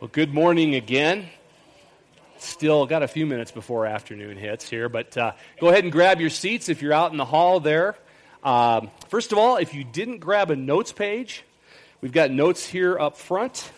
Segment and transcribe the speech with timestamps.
[0.00, 1.28] Well, good morning again.
[2.38, 6.22] Still got a few minutes before afternoon hits here, but uh, go ahead and grab
[6.22, 7.98] your seats if you're out in the hall there.
[8.42, 11.44] Um, first of all, if you didn't grab a notes page,
[12.00, 13.70] we've got notes here up front.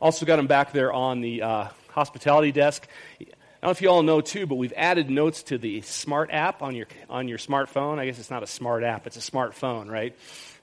[0.00, 2.88] Also, got them back there on the uh, hospitality desk.
[3.20, 6.30] I don't know if you all know too, but we've added notes to the smart
[6.32, 7.98] app on your on your smartphone.
[7.98, 10.16] I guess it's not a smart app; it's a smartphone, right?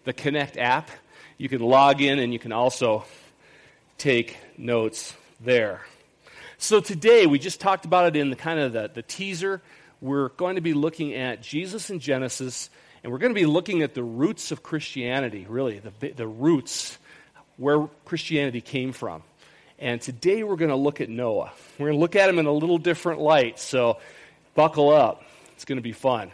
[0.06, 0.90] The Connect app.
[1.38, 3.06] You can log in, and you can also
[3.98, 5.82] take notes there.
[6.58, 9.62] So today, we just talked about it in the kind of the, the teaser.
[10.02, 12.70] We're going to be looking at Jesus in Genesis,
[13.04, 16.98] and we're going to be looking at the roots of Christianity, really, the, the roots
[17.58, 19.24] where Christianity came from.
[19.80, 21.52] And today we're going to look at Noah.
[21.78, 24.00] We're going to look at him in a little different light, so
[24.54, 25.24] buckle up.
[25.54, 26.32] It's going to be fun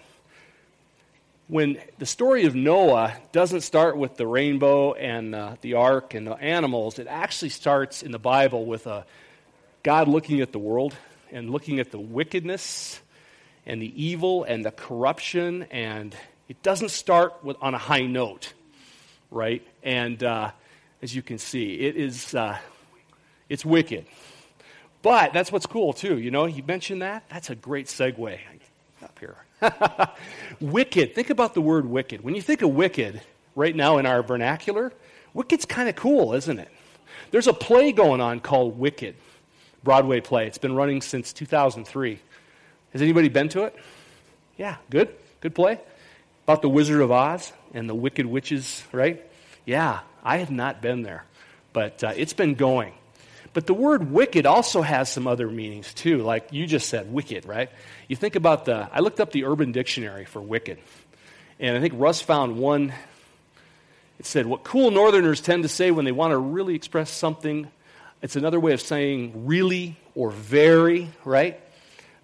[1.52, 6.26] when the story of Noah doesn't start with the rainbow and uh, the ark and
[6.26, 9.06] the animals, it actually starts in the Bible with a
[9.84, 10.96] God looking at the world
[11.30, 13.02] and looking at the wickedness
[13.66, 16.16] and the evil and the corruption, and
[16.48, 18.54] it doesn't start with, on a high note,
[19.30, 19.62] right?
[19.84, 20.52] And uh,
[21.02, 22.58] as you can see, it is uh,
[23.50, 24.06] it's wicked.
[25.02, 26.18] But that's what's cool too.
[26.18, 27.26] You know, you mentioned that.
[27.30, 28.40] That's a great segue
[29.22, 29.38] here.
[30.60, 31.16] wicked.
[31.16, 32.22] Think about the word wicked.
[32.22, 33.22] When you think of wicked
[33.56, 34.92] right now in our vernacular,
[35.34, 36.68] wicked's kind of cool, isn't it?
[37.32, 39.16] There's a play going on called Wicked,
[39.84, 40.48] Broadway play.
[40.48, 42.20] It's been running since 2003.
[42.92, 43.76] Has anybody been to it?
[44.58, 45.16] Yeah, good.
[45.40, 45.80] Good play.
[46.44, 49.26] About the Wizard of Oz and the wicked witches, right?
[49.66, 51.24] Yeah, I have not been there,
[51.72, 52.94] but uh, it's been going.
[53.54, 57.46] But the word wicked also has some other meanings too, like you just said, wicked,
[57.46, 57.70] right?
[58.12, 60.80] You think about the, I looked up the Urban Dictionary for wicked,
[61.62, 62.94] and I think Russ found one.
[64.20, 67.72] It said, What cool northerners tend to say when they want to really express something,
[68.22, 71.58] it's another way of saying really or very, right?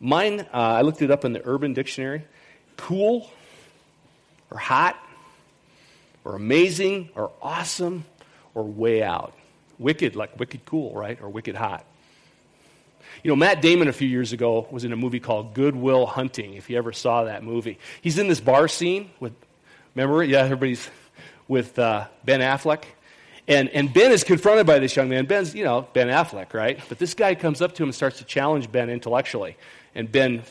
[0.01, 2.25] Mine, uh, I looked it up in the Urban Dictionary.
[2.75, 3.31] Cool
[4.51, 5.01] or hot
[6.25, 8.03] or amazing or awesome
[8.53, 9.33] or way out.
[9.79, 11.17] Wicked, like wicked cool, right?
[11.21, 11.85] Or wicked hot.
[13.23, 16.05] You know, Matt Damon a few years ago was in a movie called Good Will
[16.05, 17.79] Hunting, if you ever saw that movie.
[18.01, 19.33] He's in this bar scene with,
[19.95, 20.23] remember?
[20.23, 20.89] Yeah, everybody's
[21.47, 22.83] with uh, Ben Affleck.
[23.47, 25.25] And, and Ben is confronted by this young man.
[25.25, 26.79] Ben's, you know, Ben Affleck, right?
[26.89, 29.55] But this guy comes up to him and starts to challenge Ben intellectually.
[29.95, 30.43] And Ben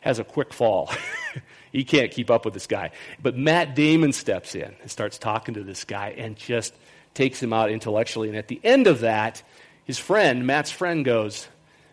[0.00, 0.90] has a quick fall.
[1.72, 2.92] he can't keep up with this guy.
[3.22, 6.74] But Matt Damon steps in and starts talking to this guy and just
[7.12, 8.28] takes him out intellectually.
[8.28, 9.42] And at the end of that,
[9.84, 11.48] his friend, Matt's friend, goes,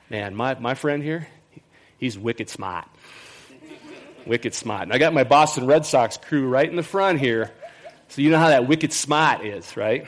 [0.10, 1.28] Man, my, my friend here,
[1.98, 2.88] he's wicked smart.
[4.26, 4.84] wicked smart.
[4.84, 7.52] And I got my Boston Red Sox crew right in the front here.
[8.10, 10.08] So you know how that wicked smart is, right?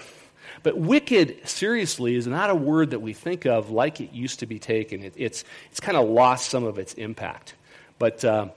[0.63, 4.45] But wicked, seriously, is not a word that we think of like it used to
[4.45, 5.03] be taken.
[5.03, 7.55] It, it's it's kind of lost some of its impact.
[7.97, 8.49] But uh,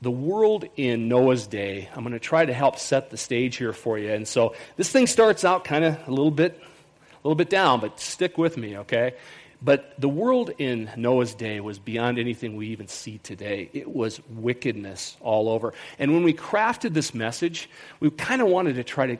[0.00, 3.72] the world in Noah's day, I'm going to try to help set the stage here
[3.72, 4.10] for you.
[4.10, 7.80] And so this thing starts out kind of a little bit, a little bit down,
[7.80, 9.14] but stick with me, okay?
[9.64, 13.70] But the world in Noah's day was beyond anything we even see today.
[13.72, 15.72] It was wickedness all over.
[15.98, 19.16] And when we crafted this message, we kind of wanted to try to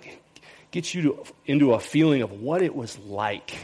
[0.70, 3.54] get you to, into a feeling of what it was like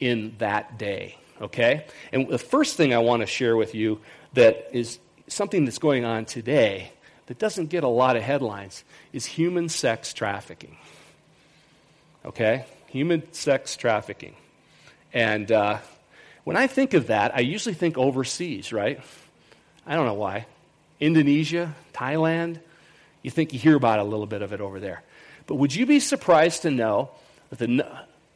[0.00, 1.86] in that day, okay?
[2.12, 4.00] And the first thing I want to share with you
[4.32, 4.98] that is
[5.28, 6.90] something that's going on today
[7.26, 8.82] that doesn't get a lot of headlines
[9.12, 10.76] is human sex trafficking.
[12.24, 12.66] Okay?
[12.88, 14.34] Human sex trafficking.
[15.12, 15.78] And uh,
[16.44, 19.00] when I think of that, I usually think overseas, right?
[19.86, 20.46] I don't know why.
[21.00, 22.60] Indonesia, Thailand,
[23.22, 25.02] you think you hear about a little bit of it over there.
[25.46, 27.10] But would you be surprised to know
[27.50, 27.86] that, the,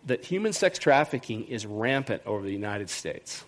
[0.06, 3.45] that human sex trafficking is rampant over the United States?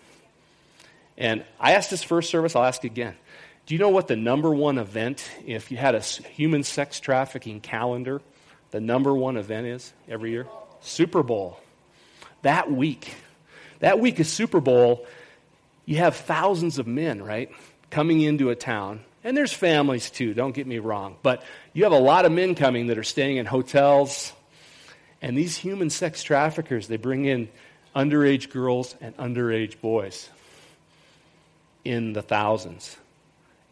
[1.17, 3.15] And I asked this first service, I'll ask again.
[3.65, 7.59] Do you know what the number one event, if you had a human sex trafficking
[7.59, 8.21] calendar,
[8.71, 10.47] the number one event is every year?
[10.81, 11.59] Super Bowl.
[12.41, 13.13] That week.
[13.79, 15.05] That week is Super Bowl.
[15.85, 17.49] You have thousands of men, right,
[17.89, 19.01] coming into a town.
[19.23, 21.17] And there's families too, don't get me wrong.
[21.23, 21.43] But
[21.73, 24.31] you have a lot of men coming that are staying in hotels.
[25.21, 27.49] And these human sex traffickers, they bring in
[27.95, 30.29] underage girls and underage boys
[31.83, 32.95] in the thousands.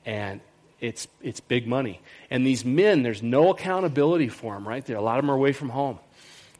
[0.05, 0.41] And
[0.79, 2.01] it's, it's big money.
[2.29, 4.85] And these men, there's no accountability for them, right?
[4.85, 5.99] There, a lot of them are away from home.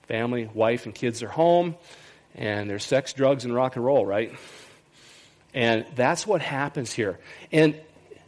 [0.07, 1.75] Family, wife, and kids are home,
[2.37, 4.33] and there's sex, drugs, and rock and roll, right?
[5.53, 7.19] And that's what happens here.
[7.51, 7.79] And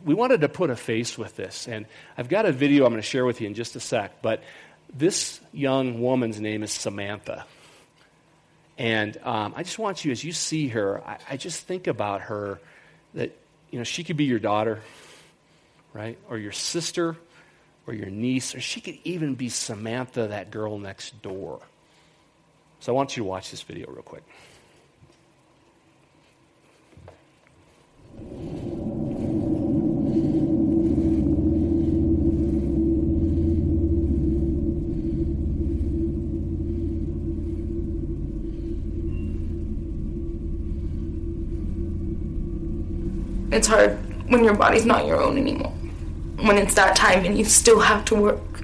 [0.03, 1.67] we wanted to put a face with this.
[1.67, 1.85] And
[2.17, 4.21] I've got a video I'm going to share with you in just a sec.
[4.21, 4.41] But
[4.93, 7.45] this young woman's name is Samantha.
[8.77, 12.21] And um, I just want you, as you see her, I, I just think about
[12.21, 12.59] her
[13.13, 13.35] that,
[13.71, 14.81] you know, she could be your daughter,
[15.93, 16.17] right?
[16.29, 17.17] Or your sister,
[17.85, 21.59] or your niece, or she could even be Samantha, that girl next door.
[22.81, 24.23] So I want you to watch this video real quick.
[43.51, 43.97] It's hard
[44.29, 45.73] when your body's not your own anymore.
[46.37, 48.63] When it's that time and you still have to work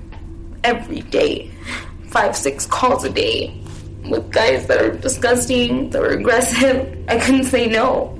[0.63, 1.51] every day,
[2.07, 3.64] five, six calls a day
[4.09, 7.05] with guys that are disgusting, that are aggressive.
[7.07, 8.11] I couldn't say no.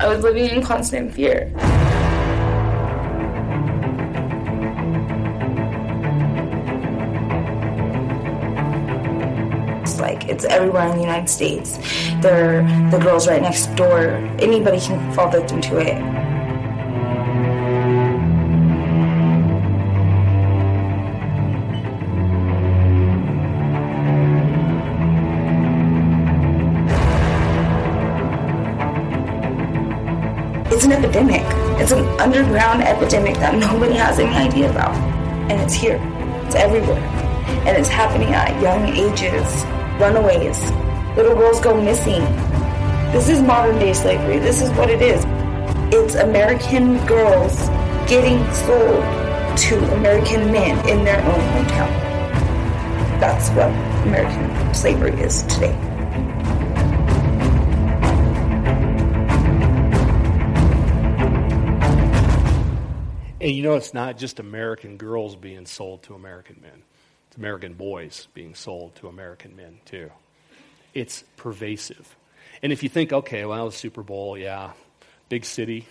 [0.00, 1.52] I was living in constant fear.
[10.28, 11.78] It's everywhere in the United States.
[12.20, 14.10] There, the girls right next door.
[14.38, 15.96] Anybody can fall victim to it.
[30.70, 31.42] It's an epidemic.
[31.80, 34.94] It's an underground epidemic that nobody has any idea about.
[35.50, 35.98] And it's here.
[36.44, 37.00] It's everywhere.
[37.66, 39.77] And it's happening at young ages.
[39.98, 40.60] Runaways.
[41.16, 42.22] Little girls go missing.
[43.12, 44.38] This is modern day slavery.
[44.38, 45.24] This is what it is.
[45.92, 47.58] It's American girls
[48.08, 49.02] getting sold
[49.58, 51.90] to American men in their own hometown.
[53.18, 53.66] That's what
[54.06, 55.76] American slavery is today.
[63.40, 66.84] And you know, it's not just American girls being sold to American men,
[67.38, 70.10] American boys being sold to American men, too.
[70.92, 72.16] It's pervasive.
[72.62, 74.72] And if you think, okay, well, the Super Bowl, yeah,
[75.28, 75.86] big city,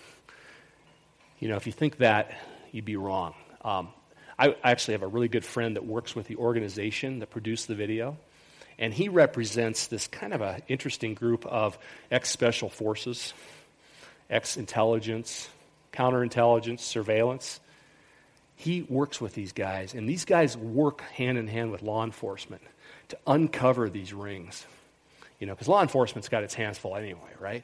[1.40, 2.38] you know, if you think that,
[2.72, 3.34] you'd be wrong.
[3.64, 3.90] Um,
[4.38, 7.76] I actually have a really good friend that works with the organization that produced the
[7.76, 8.18] video.
[8.80, 11.78] And he represents this kind of an interesting group of
[12.12, 13.34] ex special forces,
[14.30, 15.50] ex intelligence,
[15.94, 17.60] counterintelligence, surveillance.
[18.58, 22.64] He works with these guys, and these guys work hand in hand with law enforcement
[23.10, 24.66] to uncover these rings.
[25.40, 27.64] You know, because law enforcement's got its hands full anyway, right?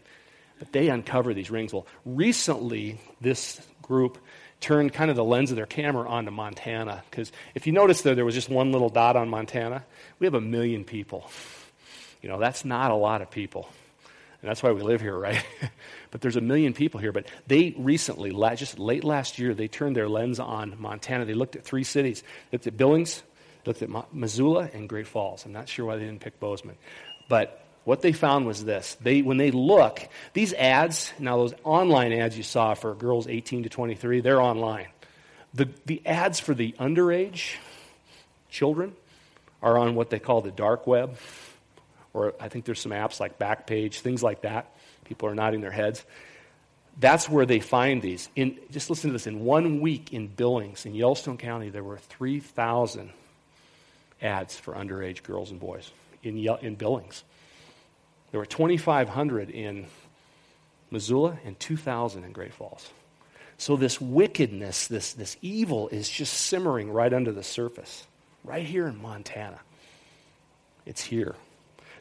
[0.59, 1.73] But they uncover these rings.
[1.73, 4.19] Well, recently, this group
[4.59, 7.03] turned kind of the lens of their camera onto Montana.
[7.09, 9.83] Because if you notice there, there was just one little dot on Montana.
[10.19, 11.29] We have a million people.
[12.21, 13.67] You know, that's not a lot of people.
[14.43, 15.43] And that's why we live here, right?
[16.11, 17.13] but there's a million people here.
[17.13, 21.23] But they recently, just late last year, they turned their lens on Montana.
[21.25, 22.23] They looked at three cities.
[22.51, 23.23] Looked at Billings,
[23.65, 25.45] looked at Missoula, and Great Falls.
[25.45, 26.75] I'm not sure why they didn't pick Bozeman.
[27.29, 28.97] But what they found was this.
[29.01, 33.63] They, when they look, these ads, now those online ads you saw for girls 18
[33.63, 34.87] to 23, they're online.
[35.53, 37.55] The, the ads for the underage
[38.49, 38.93] children
[39.61, 41.15] are on what they call the dark web,
[42.13, 44.75] or I think there's some apps like Backpage, things like that.
[45.05, 46.03] People are nodding their heads.
[46.99, 48.29] That's where they find these.
[48.35, 49.25] In, just listen to this.
[49.25, 53.11] In one week in Billings, in Yellowstone County, there were 3,000
[54.21, 57.23] ads for underage girls and boys in, in Billings.
[58.31, 59.87] There were 2,500 in
[60.91, 62.89] Missoula and 2,000 in Great Falls.
[63.57, 68.05] So this wickedness, this, this evil is just simmering right under the surface,
[68.43, 69.59] right here in Montana.
[70.85, 71.35] It's here.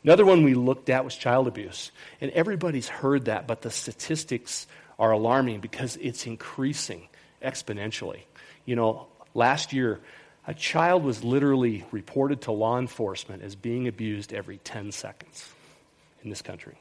[0.04, 1.92] Another one we looked at was child abuse.
[2.20, 4.66] And everybody's heard that, but the statistics
[4.98, 7.08] are alarming because it's increasing
[7.42, 8.22] exponentially.
[8.64, 10.00] You know, last year,
[10.46, 15.48] a child was literally reported to law enforcement as being abused every 10 seconds
[16.24, 16.76] in this country.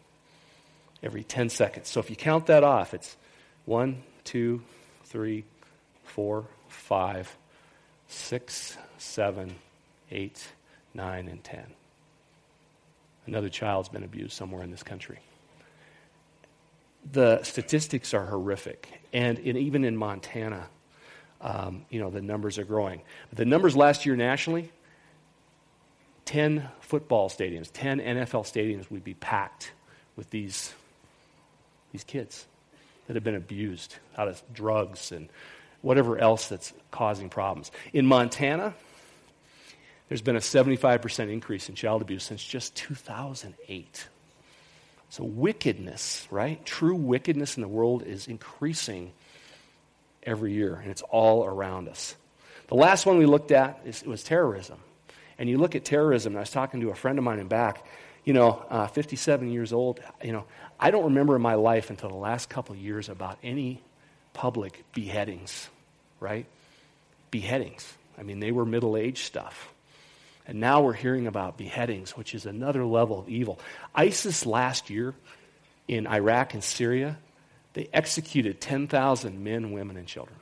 [1.04, 1.90] Every 10 seconds.
[1.90, 3.16] So if you count that off, it's
[3.66, 4.62] one, two,
[5.06, 5.46] three,
[6.04, 7.36] four, five,
[8.08, 9.56] six, seven,
[10.12, 10.48] eight,
[10.94, 11.66] nine, and 10.
[13.32, 15.20] Another child's been abused somewhere in this country.
[17.14, 18.90] The statistics are horrific.
[19.14, 20.68] And in, even in Montana,
[21.40, 23.04] um, you know, the numbers are growing.
[23.32, 24.70] The numbers last year nationally
[26.26, 29.72] 10 football stadiums, 10 NFL stadiums would be packed
[30.18, 30.74] with these,
[31.94, 32.46] these kids
[33.08, 35.30] that have been abused out of drugs and
[35.82, 37.72] whatever else that's causing problems.
[37.94, 38.74] In Montana,
[40.12, 44.08] there's been a 75% increase in child abuse since just 2008.
[45.10, 46.66] So, wickedness, right?
[46.66, 49.14] True wickedness in the world is increasing
[50.24, 52.14] every year, and it's all around us.
[52.68, 54.80] The last one we looked at is, was terrorism.
[55.40, 57.48] And you look at terrorism, and I was talking to a friend of mine in
[57.48, 57.86] back,
[58.26, 60.02] you know, uh, 57 years old.
[60.22, 60.44] You know,
[60.78, 63.82] I don't remember in my life until the last couple years about any
[64.34, 65.70] public beheadings,
[66.20, 66.48] right?
[67.32, 67.94] Beheadings.
[68.18, 69.71] I mean, they were middle age stuff.
[70.48, 73.60] And now we're hearing about beheadings, which is another level of evil.
[73.94, 75.14] ISIS last year
[75.88, 77.18] in Iraq and Syria,
[77.74, 80.38] they executed 10,000 men, women, and children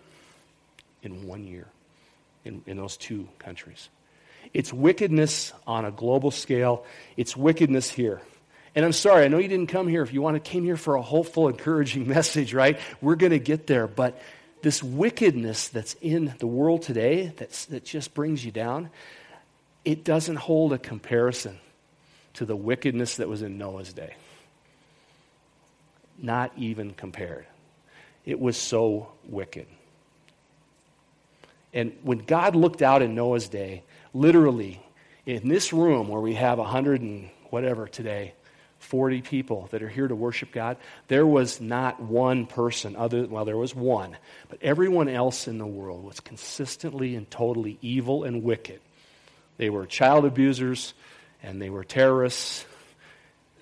[1.04, 1.68] in one year
[2.46, 3.90] in, in those two countries.
[4.54, 6.86] It's wickedness on a global scale,
[7.18, 8.22] it's wickedness here.
[8.76, 10.78] And I'm sorry, I know you didn't come here if you want to came here
[10.78, 12.80] for a hopeful, encouraging message, right?
[13.02, 13.88] We're going to get there.
[13.88, 14.20] But
[14.62, 18.90] this wickedness that's in the world today that's, that just brings you down,
[19.86, 21.60] it doesn't hold a comparison
[22.34, 24.14] to the wickedness that was in Noah's day.
[26.18, 27.46] Not even compared.
[28.26, 29.68] It was so wicked.
[31.74, 33.84] And when God looked out in Noah's day,
[34.14, 34.82] literally,
[35.26, 38.34] in this room where we have a hundred and whatever today,
[38.80, 43.46] 40 people that are here to worship God, there was not one person other well
[43.46, 44.16] there was one,
[44.50, 48.80] but everyone else in the world was consistently and totally evil and wicked.
[49.60, 50.94] They were child abusers
[51.44, 52.66] and they were terrorists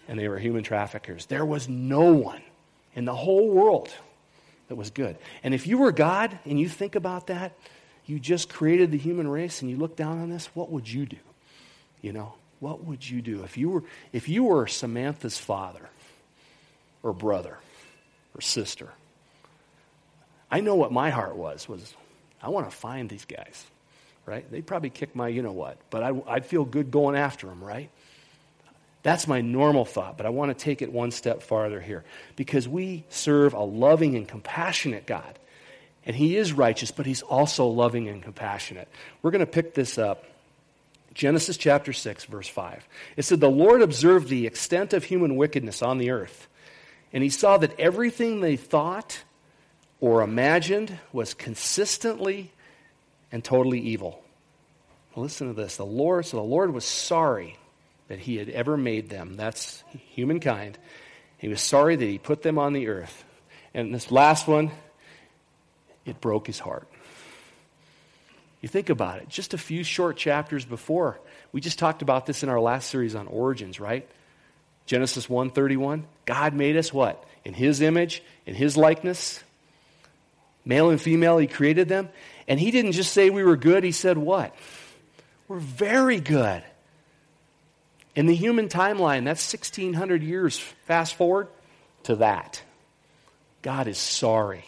[0.08, 1.25] and they were human traffickers.
[1.25, 2.42] There was no one
[2.96, 3.89] in the whole world
[4.68, 5.18] that was good.
[5.44, 7.54] And if you were God and you think about that,
[8.06, 11.08] you just created the human race and you look down on this, what would you
[11.08, 11.18] do?
[12.01, 15.89] You know, what would you do if you were if you were Samantha's father
[17.01, 17.58] or brother
[18.36, 18.89] or sister?
[20.51, 21.96] I know what my heart was was
[22.39, 23.66] I want to find these guys,
[24.27, 24.50] right?
[24.51, 27.63] They'd probably kick my you know what, but I, I'd feel good going after them,
[27.63, 27.89] right?
[29.01, 32.03] That's my normal thought, but I want to take it one step farther here
[32.36, 35.39] because we serve a loving and compassionate God.
[36.05, 38.89] And He is righteous, but He's also loving and compassionate.
[39.22, 40.25] We're going to pick this up
[41.13, 42.88] Genesis chapter 6, verse 5.
[43.15, 46.48] It said, The Lord observed the extent of human wickedness on the earth,
[47.13, 49.24] and he saw that everything they thought
[50.00, 52.51] or imagined was consistently
[53.31, 54.24] and totally evil.
[55.15, 55.77] listen to this.
[55.77, 57.57] The Lord, so the Lord was sorry
[58.07, 59.36] that he had ever made them.
[59.36, 60.77] That's humankind.
[61.38, 63.24] He was sorry that he put them on the earth.
[63.74, 64.72] And this last one,
[66.05, 66.88] it broke his heart.
[68.62, 71.19] You think about it, just a few short chapters before,
[71.51, 74.07] we just talked about this in our last series on origins, right?
[74.86, 77.24] Genesis 1:31, God made us what?
[77.43, 79.43] In his image, in his likeness.
[80.65, 82.10] Male and female he created them,
[82.48, 84.56] and he didn't just say we were good, he said what?
[85.48, 86.63] We're very good.
[88.16, 91.48] In the human timeline, that's 1600 years fast forward
[92.04, 92.62] to that.
[93.62, 94.66] God is sorry.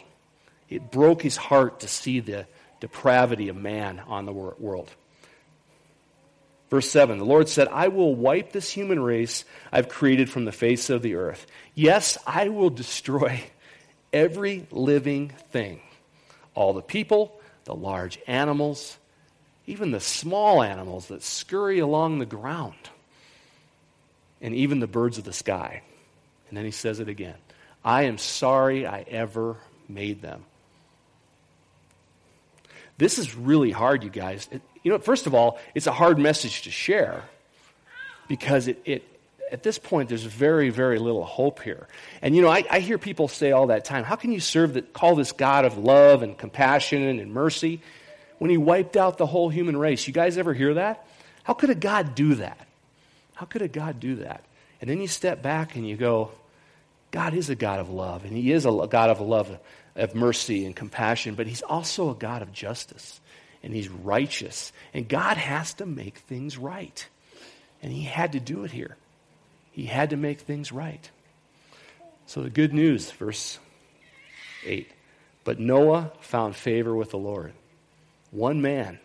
[0.68, 2.46] It broke his heart to see the
[2.80, 4.90] depravity of man on the world.
[6.70, 10.52] Verse 7 The Lord said, I will wipe this human race I've created from the
[10.52, 11.46] face of the earth.
[11.74, 13.42] Yes, I will destroy
[14.12, 15.80] every living thing
[16.54, 18.98] all the people, the large animals,
[19.66, 22.74] even the small animals that scurry along the ground,
[24.40, 25.82] and even the birds of the sky.
[26.48, 27.36] And then he says it again
[27.84, 29.56] I am sorry I ever
[29.88, 30.44] made them.
[32.98, 34.48] This is really hard, you guys.
[34.50, 37.24] It, you know, first of all, it's a hard message to share
[38.28, 39.02] because it, it
[39.52, 41.88] at this point, there's very, very little hope here.
[42.22, 44.74] And you know, I, I, hear people say all that time, how can you serve
[44.74, 47.80] that, call this God of love and compassion and mercy
[48.38, 50.06] when he wiped out the whole human race?
[50.06, 51.06] You guys ever hear that?
[51.42, 52.66] How could a God do that?
[53.34, 54.44] How could a God do that?
[54.80, 56.30] And then you step back and you go,
[57.10, 59.58] God is a God of love, and he is a God of love
[59.96, 63.20] of mercy and compassion, but he's also a God of justice
[63.62, 64.72] and he's righteous.
[64.94, 67.06] And God has to make things right.
[67.82, 68.96] And he had to do it here.
[69.70, 71.10] He had to make things right.
[72.26, 73.58] So the good news, verse
[74.64, 74.90] 8.
[75.44, 77.52] But Noah found favor with the Lord.
[78.30, 78.98] One man,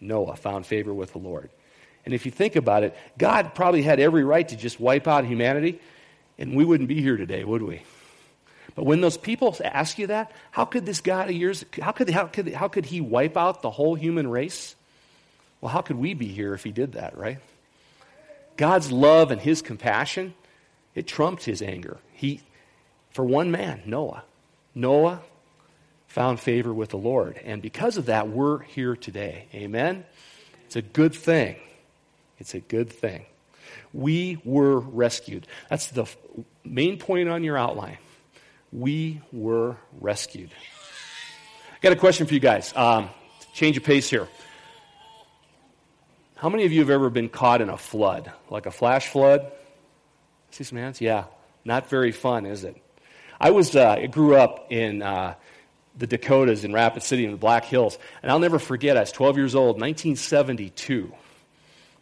[0.00, 1.50] Noah, found favor with the Lord.
[2.04, 5.24] And if you think about it, God probably had every right to just wipe out
[5.24, 5.80] humanity,
[6.38, 7.82] and we wouldn't be here today, would we?
[8.74, 12.08] But when those people ask you that, how could this God of yours, how could,
[12.10, 14.74] how, could, how could he wipe out the whole human race?
[15.60, 17.38] Well, how could we be here if he did that, right?
[18.56, 20.34] God's love and his compassion,
[20.94, 21.98] it trumped his anger.
[22.12, 22.40] He,
[23.10, 24.24] for one man, Noah,
[24.74, 25.20] Noah
[26.06, 27.38] found favor with the Lord.
[27.44, 29.46] And because of that, we're here today.
[29.54, 30.04] Amen?
[30.66, 31.56] It's a good thing.
[32.38, 33.24] It's a good thing.
[33.94, 35.46] We were rescued.
[35.70, 36.06] That's the
[36.64, 37.98] main point on your outline.
[38.72, 40.50] We were rescued.
[41.72, 42.72] I got a question for you guys.
[42.76, 43.10] Um,
[43.54, 44.28] change of pace here.
[46.42, 49.52] How many of you have ever been caught in a flood, like a flash flood?
[50.50, 51.00] See some hands?
[51.00, 51.26] Yeah.
[51.64, 52.76] Not very fun, is it?
[53.40, 55.34] I was, uh, I grew up in uh,
[55.96, 59.12] the Dakotas in Rapid City in the Black Hills, and I'll never forget, I was
[59.12, 61.12] 12 years old, 1972.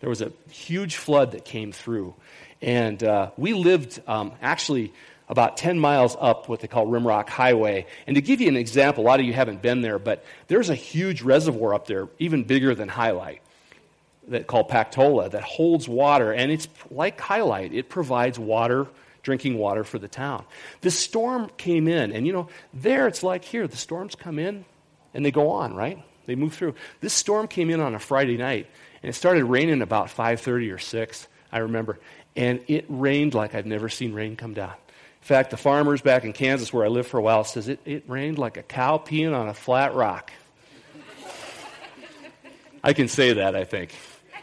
[0.00, 2.14] There was a huge flood that came through,
[2.62, 4.94] and uh, we lived um, actually
[5.28, 7.85] about 10 miles up what they call Rimrock Highway.
[8.06, 10.70] And to give you an example, a lot of you haven't been there, but there's
[10.70, 13.40] a huge reservoir up there, even bigger than Hyalite,
[14.30, 17.75] that called Pactola, that holds water, and it's like Hyalite.
[17.75, 18.87] It provides water
[19.22, 20.44] drinking water for the town.
[20.80, 24.64] This storm came in, and you know, there it's like here, the storms come in
[25.12, 26.02] and they go on, right?
[26.26, 26.75] They move through.
[27.00, 28.68] This storm came in on a Friday night,
[29.02, 31.99] and it started raining about 5:30 or 6, I remember.
[32.37, 34.70] And it rained like I've never seen rain come down.
[34.70, 37.80] In fact, the farmers back in Kansas where I lived for a while says it,
[37.84, 40.32] it rained like a cow peeing on a flat rock.
[42.82, 43.92] I can say that, I think.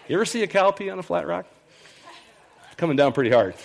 [0.07, 1.45] You ever see a cow pee on a flat rock?
[2.77, 3.55] Coming down pretty hard.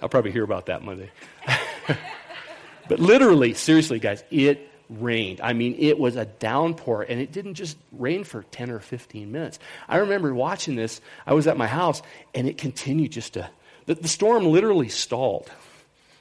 [0.00, 1.10] I'll probably hear about that Monday.
[2.88, 5.40] but literally, seriously, guys, it rained.
[5.42, 9.30] I mean, it was a downpour, and it didn't just rain for 10 or 15
[9.30, 9.58] minutes.
[9.88, 11.02] I remember watching this.
[11.26, 12.00] I was at my house,
[12.34, 13.50] and it continued just to.
[13.84, 15.50] The, the storm literally stalled,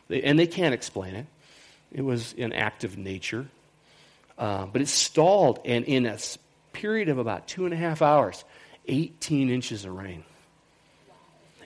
[0.10, 1.26] and they can't explain it.
[1.94, 3.48] It was an act of nature.
[4.38, 6.18] Uh, but it stalled, and in a
[6.74, 8.44] period of about two and a half hours,
[8.88, 10.24] 18 inches of rain.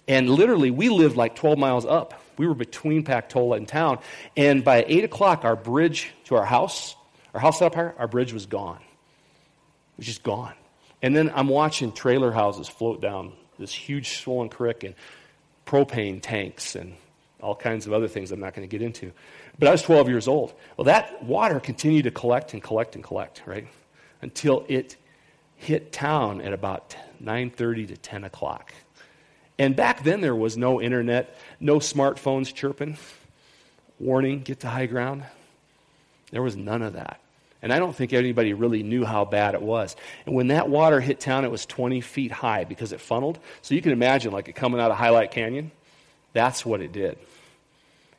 [0.08, 2.20] And literally, we lived like 12 miles up.
[2.38, 4.00] We were between Pactola and town.
[4.36, 6.96] And by 8 o'clock, our bridge to our house,
[7.34, 8.80] our house up here, our bridge was gone.
[8.80, 10.54] It was just gone.
[11.02, 14.96] And then I'm watching trailer houses float down this huge swollen creek and
[15.66, 16.96] propane tanks and
[17.42, 19.12] all kinds of other things I'm not going to get into.
[19.60, 20.54] But I was 12 years old.
[20.76, 23.68] Well, that water continued to collect and collect and collect, right?
[24.22, 24.96] Until it
[25.56, 28.74] hit town at about 9.30 to 10 o'clock.
[29.58, 32.98] And back then, there was no internet, no smartphones chirping,
[34.00, 35.24] warning, get to high ground.
[36.32, 37.20] There was none of that.
[37.62, 39.98] And I don't think anybody really knew how bad it was.
[40.26, 43.38] And when that water hit town, it was 20 feet high because it funneled.
[43.62, 45.72] So you can imagine, like it coming out of Hyalite Canyon.
[46.32, 47.18] That's what it did.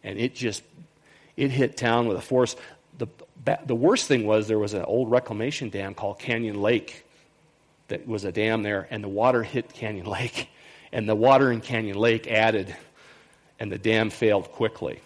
[0.05, 0.63] And it just,
[1.39, 2.55] it hit town with a force.
[2.99, 3.09] The,
[3.65, 7.07] the worst thing was there was an old reclamation dam called Canyon Lake
[7.91, 10.49] that was a dam there, and the water hit Canyon Lake
[10.93, 12.75] and the water in Canyon Lake added,
[13.59, 15.01] and the dam failed quickly.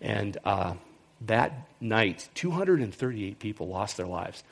[0.00, 0.74] And uh,
[1.22, 4.44] that night, 238 people lost their lives.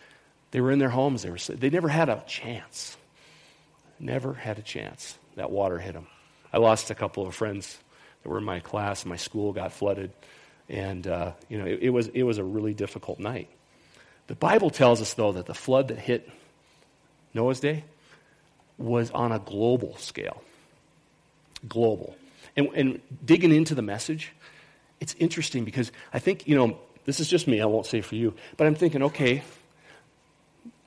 [0.52, 1.22] They were in their homes.
[1.22, 2.96] They, were, they never had a chance.
[3.98, 5.18] Never had a chance.
[5.36, 6.06] That water hit them.
[6.52, 7.76] I lost a couple of friends
[8.22, 9.04] that were in my class.
[9.04, 10.12] My school got flooded.
[10.68, 13.50] And, uh, you know, it, it, was, it was a really difficult night.
[14.28, 16.30] The Bible tells us, though, that the flood that hit
[17.34, 17.84] Noah's day
[18.78, 20.42] was on a global scale
[21.68, 22.16] global.
[22.56, 24.32] And, and digging into the message,
[25.00, 28.14] it's interesting because I think, you know, this is just me, I won't say for
[28.14, 29.42] you, but I'm thinking, okay,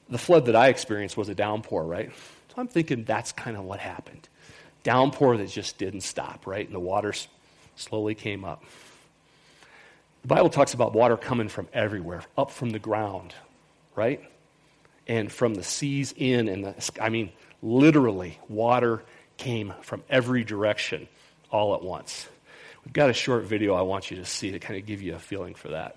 [0.10, 2.12] the flood that I experienced was a downpour, right?
[2.50, 4.28] So I'm thinking that's kind of what happened.
[4.84, 6.66] Downpour that just didn't stop, right?
[6.66, 7.14] And the water
[7.76, 8.64] slowly came up.
[10.22, 13.36] The Bible talks about water coming from everywhere, up from the ground,
[13.96, 14.24] right?
[15.08, 19.04] And from the seas in, and the, I mean, literally, water
[19.38, 21.08] came from every direction
[21.52, 22.28] all at once.
[22.84, 25.16] We've got a short video I want you to see to kind of give you
[25.16, 25.96] a feeling for that.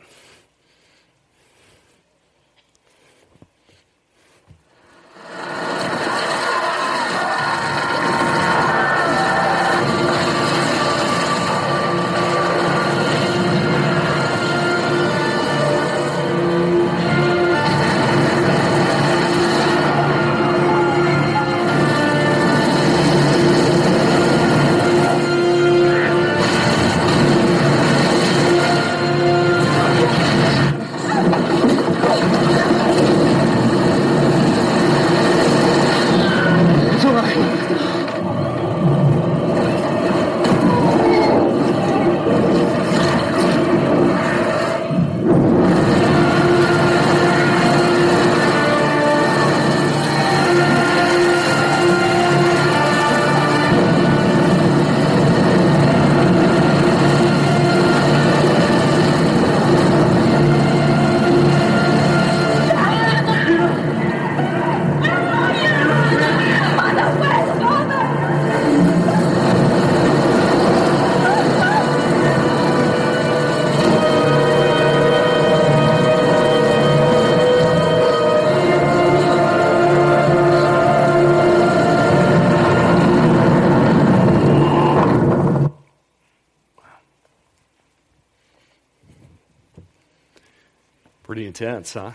[91.40, 92.12] Pretty intense, huh?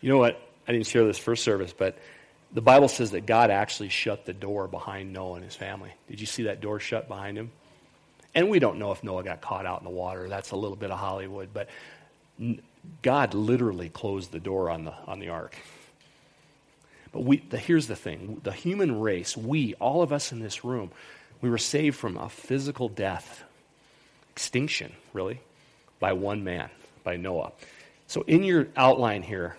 [0.00, 0.36] You know what?
[0.66, 1.96] I didn't share this first service, but
[2.52, 5.92] the Bible says that God actually shut the door behind Noah and his family.
[6.08, 7.52] Did you see that door shut behind him?
[8.34, 10.28] And we don't know if Noah got caught out in the water.
[10.28, 11.68] That's a little bit of Hollywood, but
[13.00, 15.54] God literally closed the door on the on the ark.
[17.12, 20.64] But we, the, here's the thing: the human race, we, all of us in this
[20.64, 20.90] room,
[21.40, 23.44] we were saved from a physical death,
[24.32, 25.40] extinction, really,
[26.00, 26.68] by one man,
[27.02, 27.52] by Noah.
[28.06, 29.56] So in your outline here,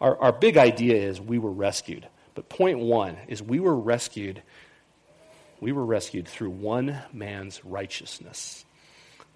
[0.00, 2.06] our, our big idea is we were rescued.
[2.34, 4.42] But point one is we were rescued.
[5.60, 8.64] We were rescued through one man's righteousness.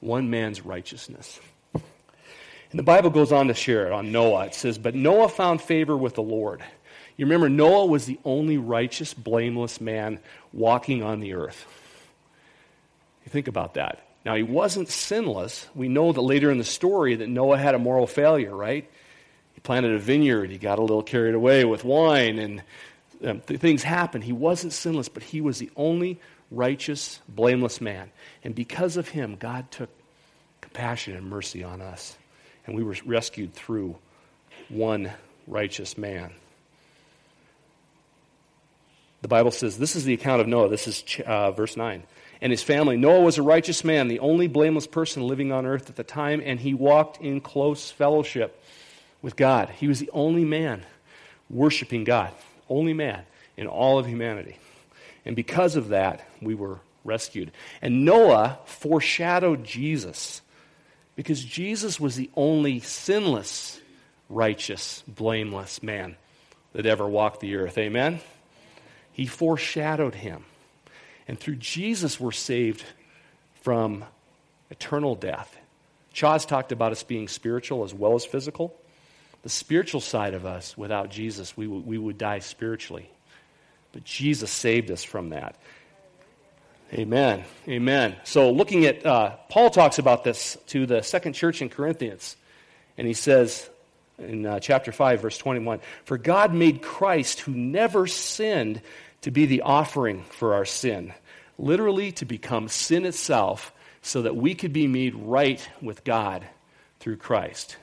[0.00, 1.38] One man's righteousness.
[1.72, 4.46] And the Bible goes on to share it on Noah.
[4.46, 6.60] It says, But Noah found favor with the Lord.
[7.16, 10.18] You remember, Noah was the only righteous, blameless man
[10.52, 11.66] walking on the earth.
[13.24, 14.04] You think about that.
[14.24, 15.66] Now, he wasn't sinless.
[15.74, 18.88] We know that later in the story that Noah had a moral failure, right?
[19.52, 20.50] He planted a vineyard.
[20.50, 22.62] He got a little carried away with wine, and
[23.22, 24.24] um, th- things happened.
[24.24, 28.10] He wasn't sinless, but he was the only righteous, blameless man.
[28.42, 29.90] And because of him, God took
[30.62, 32.16] compassion and mercy on us.
[32.66, 33.96] And we were rescued through
[34.70, 35.10] one
[35.46, 36.32] righteous man.
[39.20, 40.68] The Bible says this is the account of Noah.
[40.68, 42.02] This is uh, verse 9.
[42.44, 42.98] And his family.
[42.98, 46.42] Noah was a righteous man, the only blameless person living on earth at the time,
[46.44, 48.62] and he walked in close fellowship
[49.22, 49.70] with God.
[49.70, 50.85] He was the only man
[51.48, 52.33] worshiping God,
[52.68, 53.24] only man
[53.57, 54.59] in all of humanity.
[55.24, 57.50] And because of that, we were rescued.
[57.80, 60.42] And Noah foreshadowed Jesus
[61.16, 63.80] because Jesus was the only sinless,
[64.28, 66.14] righteous, blameless man
[66.74, 67.78] that ever walked the earth.
[67.78, 68.20] Amen?
[69.12, 70.44] He foreshadowed him.
[71.26, 72.84] And through Jesus, we're saved
[73.62, 74.04] from
[74.70, 75.56] eternal death.
[76.14, 78.76] Chaz talked about us being spiritual as well as physical
[79.44, 83.10] the spiritual side of us, without Jesus, we, w- we would die spiritually.
[83.92, 85.56] But Jesus saved us from that.
[86.94, 87.44] Amen.
[87.68, 88.16] Amen.
[88.24, 92.37] So, looking at, uh, Paul talks about this to the second church in Corinthians.
[92.96, 93.68] And he says
[94.18, 98.80] in uh, chapter 5, verse 21 For God made Christ, who never sinned,
[99.24, 101.10] to be the offering for our sin,
[101.58, 106.46] literally to become sin itself, so that we could be made right with God
[107.00, 107.78] through Christ.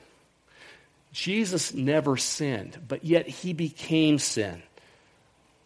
[1.10, 4.62] Jesus never sinned, but yet he became sin.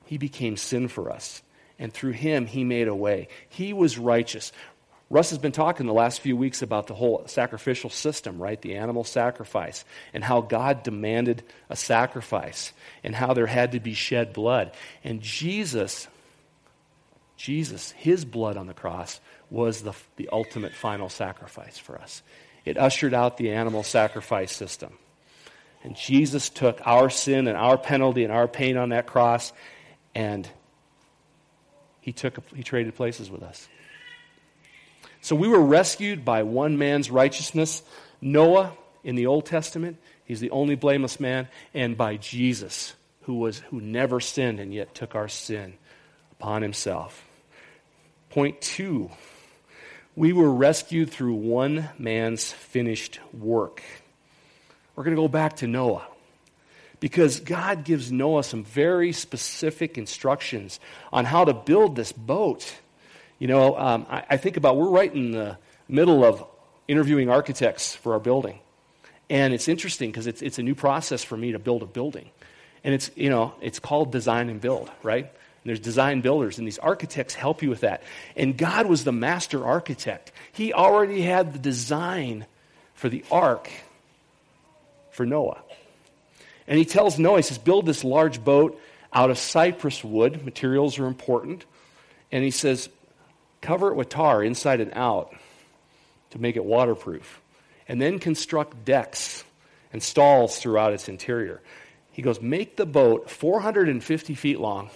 [0.06, 1.42] He became sin for us.
[1.78, 3.28] And through him, he made a way.
[3.46, 4.52] He was righteous.
[5.08, 8.60] Russ has been talking the last few weeks about the whole sacrificial system, right?
[8.60, 12.72] The animal sacrifice, and how God demanded a sacrifice,
[13.04, 14.72] and how there had to be shed blood.
[15.04, 16.08] And Jesus,
[17.36, 22.22] Jesus, his blood on the cross was the, the ultimate final sacrifice for us.
[22.64, 24.92] It ushered out the animal sacrifice system.
[25.84, 29.52] And Jesus took our sin and our penalty and our pain on that cross,
[30.16, 30.48] and
[32.00, 33.68] he took he traded places with us.
[35.26, 37.82] So we were rescued by one man's righteousness.
[38.20, 43.58] Noah in the Old Testament, he's the only blameless man, and by Jesus, who was
[43.58, 45.74] who never sinned and yet took our sin
[46.30, 47.24] upon himself.
[48.30, 49.10] Point two.
[50.14, 53.82] We were rescued through one man's finished work.
[54.94, 56.06] We're going to go back to Noah
[57.00, 60.78] because God gives Noah some very specific instructions
[61.12, 62.72] on how to build this boat.
[63.38, 66.44] You know, um, I, I, think about we're right in the middle of
[66.88, 68.58] interviewing architects for our building.
[69.28, 72.30] And it's interesting because it's, it's a new process for me to build a building.
[72.84, 75.24] And it's, you know, it's called design and build, right?
[75.24, 78.04] And there's design builders, and these architects help you with that.
[78.36, 80.30] And God was the master architect.
[80.52, 82.46] He already had the design
[82.94, 83.68] for the ark
[85.10, 85.58] for Noah.
[86.68, 88.80] And he tells Noah, he says, build this large boat
[89.12, 90.44] out of cypress wood.
[90.44, 91.64] Materials are important.
[92.30, 92.88] And he says,
[93.66, 95.34] cover it with tar inside and out
[96.30, 97.40] to make it waterproof.
[97.88, 99.44] And then construct decks
[99.92, 101.60] and stalls throughout its interior.
[102.12, 104.90] He goes, make the boat 450 feet long,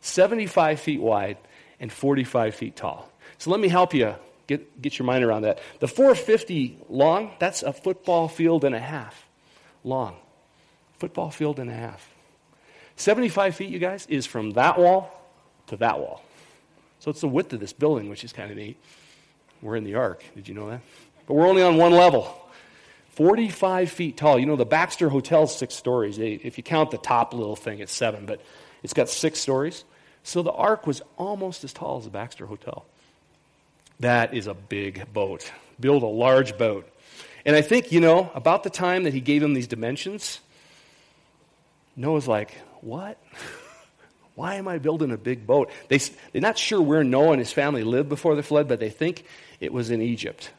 [0.00, 1.38] 75 feet wide,
[1.80, 3.08] and 45 feet tall.
[3.38, 4.14] So let me help you
[4.46, 5.60] get, get your mind around that.
[5.80, 9.26] The 450 long, that's a football field and a half
[9.84, 10.16] long.
[10.98, 12.08] Football field and a half.
[12.96, 15.10] 75 feet, you guys, is from that wall
[15.68, 16.22] to that wall.
[17.02, 18.76] So it's the width of this building, which is kind of neat.
[19.60, 20.22] We're in the ark.
[20.36, 20.82] Did you know that?
[21.26, 22.32] But we're only on one level.
[23.14, 24.38] 45 feet tall.
[24.38, 26.18] You know, the Baxter Hotel's six stories.
[26.18, 28.40] If you count the top little thing, it's seven, but
[28.84, 29.82] it's got six stories.
[30.22, 32.86] So the ark was almost as tall as the Baxter Hotel.
[33.98, 35.50] That is a big boat.
[35.80, 36.88] Build a large boat.
[37.44, 40.38] And I think, you know, about the time that he gave him these dimensions,
[41.96, 43.20] Noah's like, What?
[44.34, 45.70] Why am I building a big boat?
[45.88, 48.90] They, they're not sure where Noah and his family lived before the flood, but they
[48.90, 49.24] think
[49.60, 50.50] it was in Egypt,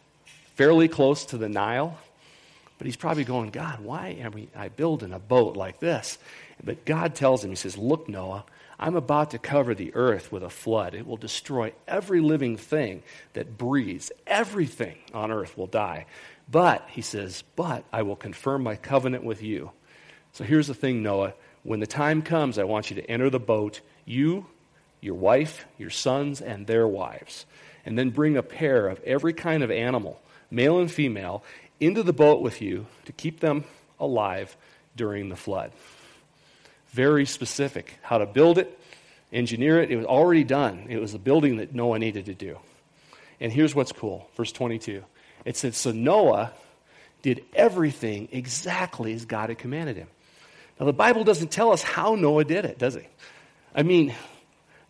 [0.55, 1.97] fairly close to the Nile.
[2.77, 6.17] But he's probably going, God, why am I building a boat like this?
[6.63, 8.45] But God tells him, He says, Look, Noah,
[8.79, 10.93] I'm about to cover the earth with a flood.
[10.93, 14.11] It will destroy every living thing that breathes.
[14.27, 16.05] Everything on earth will die.
[16.49, 19.71] But, he says, but I will confirm my covenant with you.
[20.33, 21.33] So here's the thing, Noah.
[21.63, 24.45] When the time comes, I want you to enter the boat, you,
[25.01, 27.45] your wife, your sons, and their wives,
[27.85, 30.21] and then bring a pair of every kind of animal,
[30.51, 31.43] male and female,
[31.79, 33.63] into the boat with you to keep them
[33.99, 34.55] alive
[34.95, 35.71] during the flood.
[36.91, 37.97] Very specific.
[38.01, 38.79] How to build it,
[39.31, 39.91] engineer it.
[39.91, 40.87] It was already done.
[40.89, 42.59] It was the building that Noah needed to do.
[43.39, 45.03] And here's what's cool verse 22.
[45.45, 46.53] It says, So Noah
[47.21, 50.07] did everything exactly as God had commanded him.
[50.79, 53.09] Now, the Bible doesn't tell us how Noah did it, does it?
[53.75, 54.13] I mean,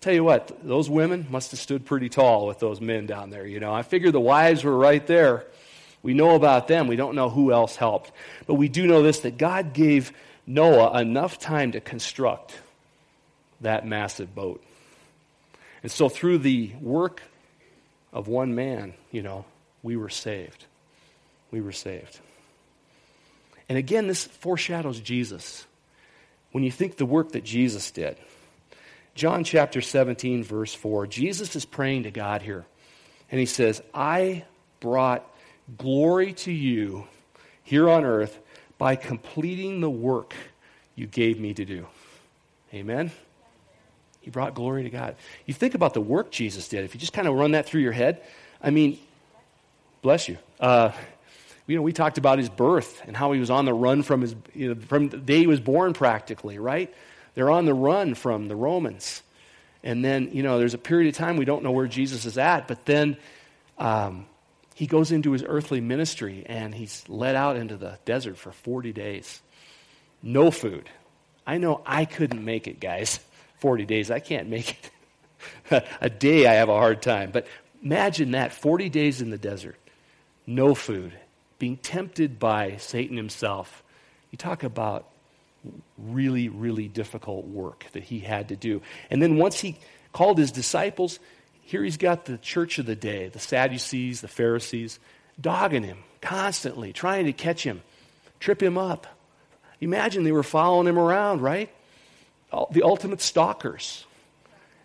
[0.02, 3.46] tell you what, those women must have stood pretty tall with those men down there,
[3.46, 3.74] you know.
[3.74, 5.46] I figure the wives were right there.
[6.02, 6.88] We know about them.
[6.88, 8.12] We don't know who else helped.
[8.46, 10.12] But we do know this that God gave
[10.46, 12.54] Noah enough time to construct
[13.62, 14.64] that massive boat.
[15.82, 17.22] And so, through the work
[18.12, 19.46] of one man, you know,
[19.82, 20.66] we were saved.
[21.52, 22.20] We were saved.
[23.70, 25.66] And again, this foreshadows Jesus.
[26.54, 28.16] When you think the work that Jesus did,
[29.16, 32.66] John chapter 17, verse 4, Jesus is praying to God here.
[33.32, 34.46] And he says, I
[34.80, 35.28] brought
[35.78, 37.08] glory to you
[37.64, 38.38] here on earth
[38.78, 40.36] by completing the work
[40.96, 41.88] you gave me to do.
[42.72, 43.12] Amen?
[44.22, 45.16] He brought glory to God.
[45.48, 46.84] You think about the work Jesus did.
[46.86, 48.22] If you just kind of run that through your head,
[48.62, 49.00] I mean,
[50.04, 50.38] bless you.
[50.60, 50.92] Uh,
[51.68, 54.22] you know, we talked about his birth and how he was on the run from
[54.22, 56.94] his, you know, from the day he was born, practically, right?
[57.36, 59.24] They're on the run from the Romans.
[59.84, 62.38] And then, you know, there's a period of time we don't know where Jesus is
[62.38, 63.18] at, but then
[63.78, 64.26] um,
[64.76, 68.94] he goes into his earthly ministry and he's led out into the desert for 40
[68.94, 69.42] days.
[70.22, 70.90] No food.
[71.46, 73.20] I know I couldn't make it, guys.
[73.60, 74.78] 40 days, I can't make
[75.70, 75.86] it.
[76.02, 77.32] a day, I have a hard time.
[77.32, 77.48] But
[77.82, 79.78] imagine that 40 days in the desert,
[80.46, 81.14] no food,
[81.64, 83.86] being tempted by Satan himself.
[84.32, 85.08] You talk about
[85.98, 88.82] really, really difficult work that he had to do.
[89.10, 89.78] And then once he
[90.12, 91.20] called his disciples,
[91.62, 95.00] here he's got the church of the day, the Sadducees, the Pharisees,
[95.40, 97.82] dogging him constantly, trying to catch him,
[98.42, 99.08] trip him up.
[99.80, 101.74] Imagine they were following him around, right?
[102.72, 104.06] The ultimate stalkers.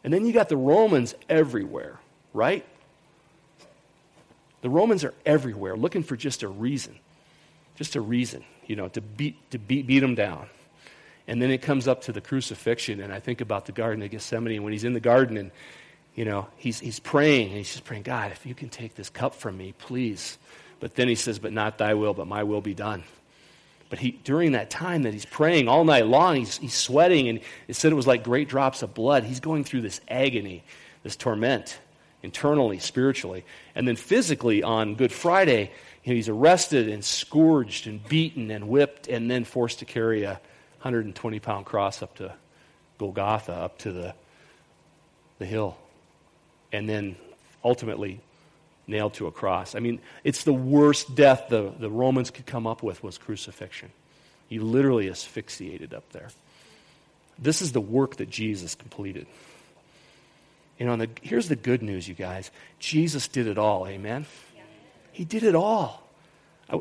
[0.04, 1.98] And then you got the Romans everywhere,
[2.32, 2.64] right?
[4.60, 6.96] The Romans are everywhere looking for just a reason,
[7.76, 10.48] just a reason, you know, to beat, to beat, beat them down.
[11.26, 14.10] And then it comes up to the crucifixion, and I think about the Garden of
[14.10, 15.50] Gethsemane, and when he's in the garden and
[16.18, 19.08] you know, he's, he's praying, and he's just praying, God, if you can take this
[19.08, 20.36] cup from me, please.
[20.80, 23.04] But then he says, But not thy will, but my will be done.
[23.88, 27.38] But he, during that time that he's praying all night long, he's, he's sweating, and
[27.68, 29.22] it said it was like great drops of blood.
[29.22, 30.64] He's going through this agony,
[31.04, 31.78] this torment,
[32.22, 33.44] internally, spiritually.
[33.74, 35.70] And then physically, on Good Friday,
[36.04, 40.24] you know, he's arrested and scourged and beaten and whipped, and then forced to carry
[40.24, 40.40] a
[40.80, 42.32] 120 pound cross up to
[42.98, 44.14] Golgotha, up to the,
[45.38, 45.76] the hill
[46.72, 47.16] and then
[47.64, 48.20] ultimately
[48.86, 49.74] nailed to a cross.
[49.74, 53.90] I mean, it's the worst death the, the Romans could come up with was crucifixion.
[54.48, 56.28] He literally asphyxiated up there.
[57.38, 59.26] This is the work that Jesus completed.
[60.78, 62.50] You know, the, here's the good news, you guys.
[62.78, 64.26] Jesus did it all, amen?
[65.12, 66.04] He did it all.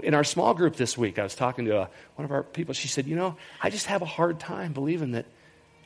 [0.04, 2.44] In our small group this week, I was talking to a, uh, one of our
[2.44, 2.74] people.
[2.74, 5.26] She said, You know, I just have a hard time believing that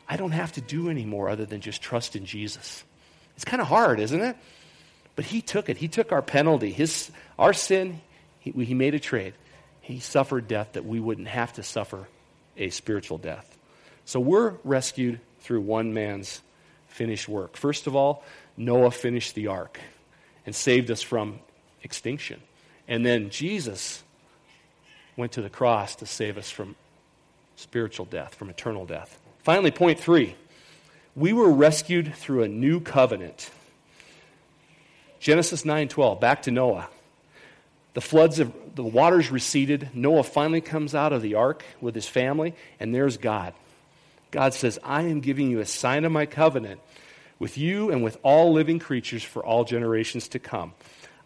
[0.09, 2.83] I don't have to do any more other than just trust in Jesus.
[3.35, 4.35] It's kind of hard, isn't it?
[5.15, 5.77] But he took it.
[5.77, 6.71] He took our penalty.
[6.71, 8.01] His, our sin,
[8.39, 9.33] he, he made a trade.
[9.81, 12.07] He suffered death that we wouldn't have to suffer
[12.57, 13.57] a spiritual death.
[14.05, 16.41] So we're rescued through one man's
[16.91, 17.57] finished work.
[17.57, 18.23] First of all,
[18.57, 19.79] Noah finished the ark
[20.45, 21.39] and saved us from
[21.83, 22.41] extinction.
[22.87, 24.03] And then Jesus
[25.15, 26.75] went to the cross to save us from
[27.55, 29.19] spiritual death, from eternal death.
[29.39, 30.35] Finally, point three
[31.15, 33.51] we were rescued through a new covenant.
[35.19, 36.87] Genesis 9:12, back to Noah.
[37.93, 39.89] The floods of the waters receded.
[39.93, 43.53] Noah finally comes out of the ark with his family, and there's God.
[44.31, 46.79] God says, I am giving you a sign of my covenant
[47.37, 50.73] with you and with all living creatures for all generations to come.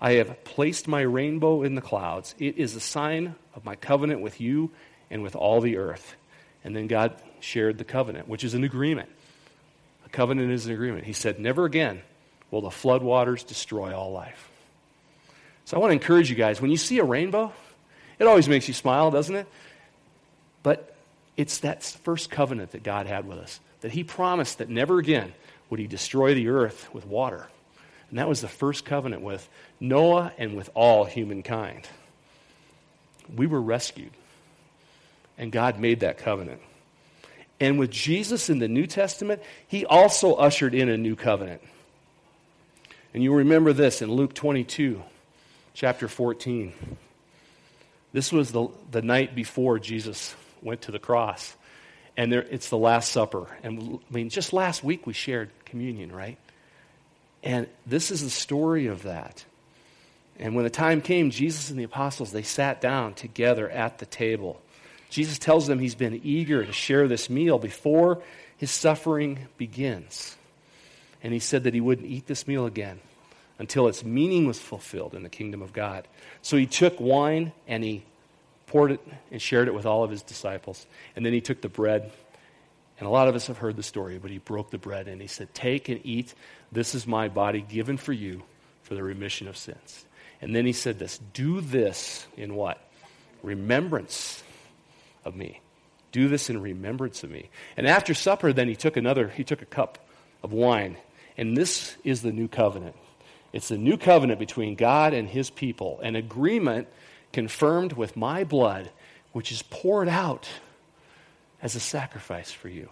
[0.01, 2.35] I have placed my rainbow in the clouds.
[2.39, 4.71] It is a sign of my covenant with you
[5.09, 6.15] and with all the earth.
[6.63, 9.09] And then God shared the covenant, which is an agreement.
[10.05, 11.05] A covenant is an agreement.
[11.05, 12.01] He said, Never again
[12.49, 14.49] will the floodwaters destroy all life.
[15.65, 17.51] So I want to encourage you guys when you see a rainbow,
[18.19, 19.47] it always makes you smile, doesn't it?
[20.63, 20.94] But
[21.37, 25.33] it's that first covenant that God had with us, that He promised that never again
[25.69, 27.47] would He destroy the earth with water.
[28.09, 29.47] And that was the first covenant with
[29.79, 31.87] Noah and with all humankind.
[33.35, 34.11] We were rescued,
[35.37, 36.61] and God made that covenant.
[37.59, 41.61] And with Jesus in the New Testament, He also ushered in a new covenant.
[43.13, 45.01] And you remember this in Luke 22,
[45.73, 46.73] chapter 14.
[48.13, 51.55] This was the, the night before Jesus went to the cross.
[52.17, 53.47] And there, it's the Last Supper.
[53.63, 56.37] And I mean, just last week we shared communion, right?
[57.43, 59.45] And this is the story of that.
[60.39, 64.05] And when the time came, Jesus and the apostles, they sat down together at the
[64.05, 64.59] table.
[65.09, 68.21] Jesus tells them he's been eager to share this meal before
[68.57, 70.35] his suffering begins.
[71.23, 72.99] And he said that he wouldn't eat this meal again
[73.59, 76.07] until its meaning was fulfilled in the kingdom of God.
[76.41, 78.03] So he took wine and he
[78.75, 78.99] poured it
[79.31, 80.85] and shared it with all of his disciples.
[81.15, 82.11] And then he took the bread.
[82.99, 85.21] And a lot of us have heard the story, but he broke the bread and
[85.21, 86.33] he said, Take and eat.
[86.73, 88.43] This is my body given for you
[88.83, 90.03] for the remission of sins.
[90.41, 92.85] And then he said this Do this in what?
[93.43, 94.43] Remembrance
[95.23, 95.61] of me.
[96.11, 97.49] Do this in remembrance of me.
[97.77, 100.05] And after supper, then he took another, he took a cup
[100.43, 100.97] of wine.
[101.37, 102.97] And this is the new covenant.
[103.53, 106.89] It's the new covenant between God and his people, an agreement
[107.35, 108.89] confirmed with my blood,
[109.33, 110.47] which is poured out
[111.61, 112.89] as a sacrifice for you.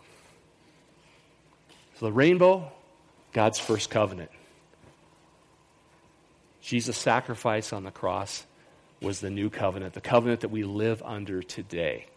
[1.97, 2.69] So the rainbow,
[3.31, 4.31] God's first covenant.
[6.61, 8.45] Jesus' sacrifice on the cross
[9.01, 12.07] was the new covenant, the covenant that we live under today.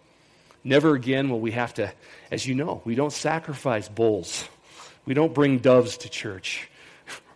[0.64, 1.92] Never again will we have to,
[2.32, 4.48] as you know, we don't sacrifice bulls.
[5.04, 6.68] We don't bring doves to church,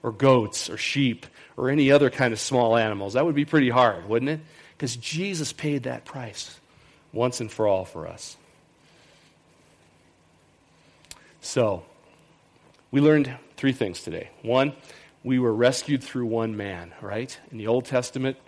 [0.02, 1.26] or goats, or sheep,
[1.56, 3.12] or any other kind of small animals.
[3.12, 4.40] That would be pretty hard, wouldn't it?
[4.80, 6.58] Because Jesus paid that price
[7.12, 8.38] once and for all for us.
[11.42, 11.82] So,
[12.90, 14.30] we learned three things today.
[14.40, 14.72] One,
[15.22, 17.38] we were rescued through one man, right?
[17.50, 18.38] In the Old Testament,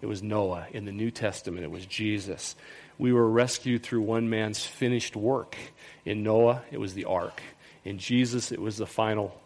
[0.00, 0.68] it was Noah.
[0.70, 2.54] In the New Testament, it was Jesus.
[2.96, 5.56] We were rescued through one man's finished work.
[6.04, 7.42] In Noah, it was the ark.
[7.84, 9.36] In Jesus, it was the final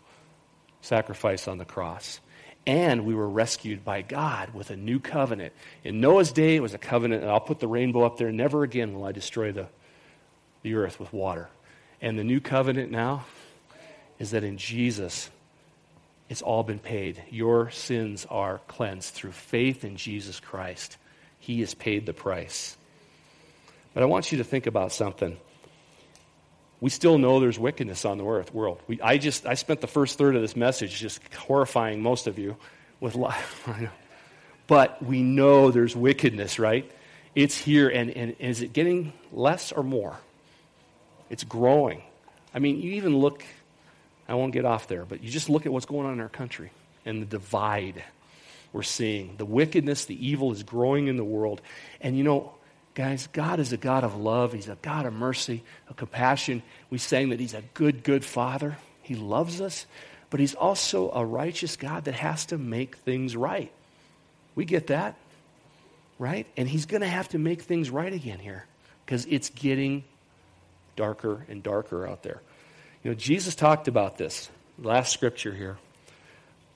[0.83, 2.21] sacrifice on the cross
[2.67, 5.53] and we were rescued by God with a new covenant.
[5.83, 8.33] In Noah's day, it was a covenant, and I'll put the rainbow up there.
[8.33, 9.67] Never again will I destroy the,
[10.63, 11.49] the earth with water.
[12.01, 13.27] And the new covenant now
[14.19, 15.31] is that in Jesus,
[16.29, 17.23] it's all been paid.
[17.31, 20.97] Your sins are cleansed through faith in Jesus Christ.
[21.39, 22.77] He has paid the price.
[23.93, 25.37] But I want you to think about something
[26.81, 28.81] we still know there's wickedness on the earth world.
[28.87, 32.39] We, I just I spent the first third of this message just horrifying most of
[32.39, 32.57] you
[33.01, 33.69] with life.
[34.67, 36.91] but we know there's wickedness, right?
[37.35, 40.17] It's here, and, and is it getting less or more?
[41.31, 42.03] It's growing.
[42.55, 43.45] I mean, you even look,
[44.29, 46.29] I won't get off there, but you just look at what's going on in our
[46.29, 46.71] country
[47.05, 48.05] and the divide
[48.73, 49.37] we're seeing.
[49.37, 51.61] The wickedness, the evil is growing in the world.
[52.01, 52.55] And you know,
[52.95, 54.53] Guys, God is a God of love.
[54.53, 56.63] He's a God of mercy, of compassion.
[56.91, 58.77] We sang that He's a good, good Father.
[59.03, 59.87] He loves us,
[60.31, 63.73] but He's also a righteous God that has to make things right.
[64.55, 65.17] We get that,
[66.19, 66.47] right?
[66.57, 68.65] And He's going to have to make things right again here
[69.05, 70.05] because it's getting
[70.95, 72.41] darker and darker out there.
[73.03, 74.49] You know, Jesus talked about this.
[74.79, 75.79] Last scripture here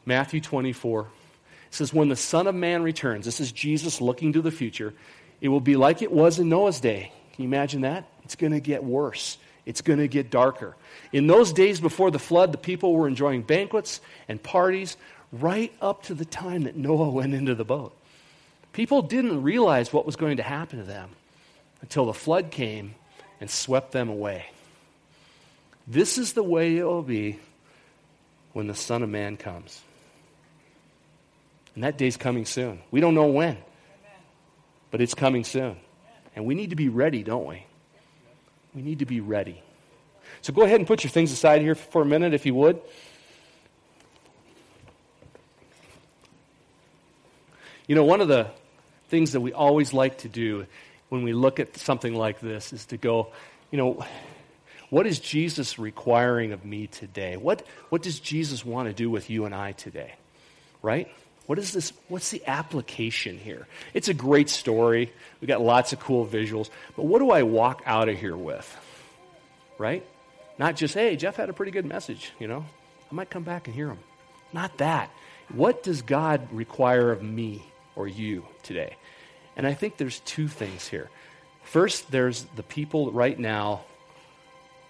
[0.05, 1.03] Matthew 24.
[1.03, 1.07] It
[1.70, 4.95] says, When the Son of Man returns, this is Jesus looking to the future.
[5.41, 7.12] It will be like it was in Noah's day.
[7.32, 8.09] Can you imagine that?
[8.24, 9.39] It's going to get worse.
[9.64, 10.76] It's going to get darker.
[11.12, 14.97] In those days before the flood, the people were enjoying banquets and parties
[15.30, 17.95] right up to the time that Noah went into the boat.
[18.72, 21.11] People didn't realize what was going to happen to them
[21.80, 22.95] until the flood came
[23.41, 24.47] and swept them away.
[25.86, 27.39] This is the way it will be
[28.53, 29.80] when the Son of Man comes.
[31.74, 32.80] And that day's coming soon.
[32.91, 33.57] We don't know when
[34.91, 35.76] but it's coming soon.
[36.34, 37.64] And we need to be ready, don't we?
[38.74, 39.62] We need to be ready.
[40.43, 42.80] So go ahead and put your things aside here for a minute, if you would.
[47.86, 48.49] You know, one of the
[49.09, 50.66] things that we always like to do
[51.09, 53.32] when we look at something like this is to go,
[53.70, 54.05] you know,
[54.91, 57.36] what is Jesus requiring of me today?
[57.36, 60.14] What, what does Jesus want to do with you and I today?
[60.82, 61.09] Right?
[61.49, 61.94] What is this?
[62.09, 63.66] What's the application here?
[63.94, 65.11] It's a great story.
[65.40, 66.68] We got lots of cool visuals.
[66.94, 68.76] But what do I walk out of here with?
[69.78, 70.05] Right?
[70.59, 72.66] Not just, hey, Jeff had a pretty good message, you know?
[73.11, 73.99] I might come back and hear him.
[74.53, 75.11] Not that.
[75.49, 77.62] What does God require of me
[77.96, 78.96] or you today?
[79.57, 81.09] And I think there's two things here.
[81.62, 83.84] First, there's the people right now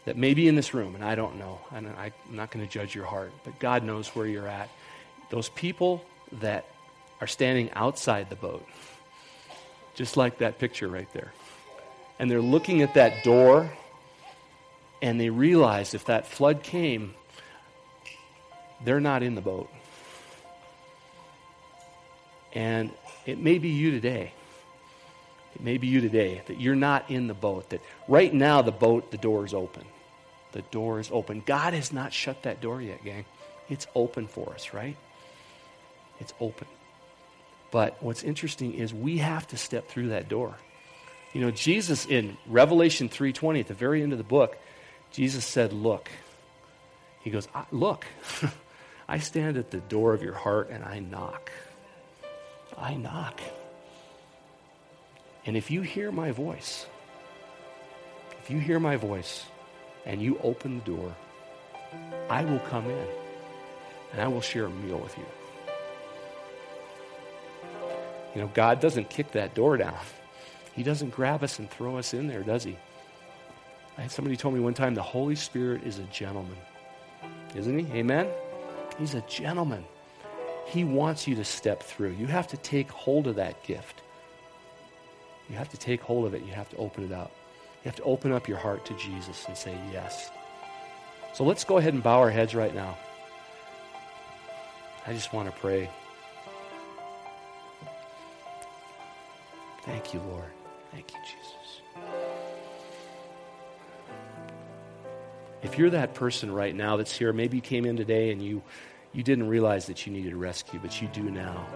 [0.07, 2.73] that may be in this room, and I don't know, and I'm not going to
[2.73, 4.69] judge your heart, but God knows where you're at.
[5.31, 6.67] Those people that
[7.21, 8.67] are standing outside the boat,
[9.95, 11.33] just like that picture right there.
[12.19, 13.71] And they're looking at that door,
[15.03, 17.15] and they realize if that flood came,
[18.85, 19.71] they're not in the boat.
[22.53, 22.93] And
[23.27, 24.33] it may be you today.
[25.55, 28.73] It may be you today that you're not in the boat, that right now the
[28.73, 29.85] boat, the door is open.
[30.53, 31.43] The door is open.
[31.45, 33.25] God has not shut that door yet, gang.
[33.69, 34.97] It's open for us, right?
[36.21, 36.67] It's open.
[37.71, 40.55] But what's interesting is we have to step through that door.
[41.33, 44.57] You know, Jesus in Revelation 3:20 at the very end of the book,
[45.13, 46.11] Jesus said, "Look."
[47.23, 48.07] He goes, "Look.
[49.09, 51.51] I stand at the door of your heart and I knock.
[52.77, 53.41] I knock.
[55.47, 56.87] And if you hear my voice,
[58.43, 59.47] if you hear my voice
[60.05, 61.15] and you open the door,
[62.29, 63.07] I will come in
[64.13, 65.25] and I will share a meal with you.
[68.35, 69.99] You know, God doesn't kick that door down.
[70.73, 72.77] He doesn't grab us and throw us in there, does he?
[73.97, 76.57] I had somebody told me one time the Holy Spirit is a gentleman.
[77.55, 77.99] Isn't he?
[77.99, 78.29] Amen?
[78.99, 79.85] He's a gentleman.
[80.67, 82.11] He wants you to step through.
[82.13, 84.03] You have to take hold of that gift.
[85.49, 86.45] You have to take hold of it.
[86.45, 87.33] You have to open it up.
[87.83, 90.31] You have to open up your heart to Jesus and say yes.
[91.33, 92.99] So let's go ahead and bow our heads right now.
[95.07, 95.89] I just want to pray.
[99.89, 100.51] Thank you, Lord.
[100.93, 101.81] Thank you, Jesus.
[105.63, 108.63] If you're that person right now that's here, maybe you came in today and you,
[109.15, 111.67] you didn't realize that you needed a rescue, but you do now.